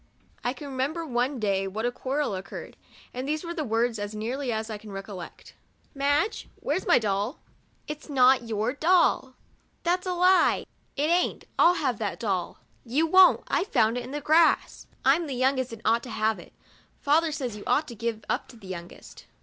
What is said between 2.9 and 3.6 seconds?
and these were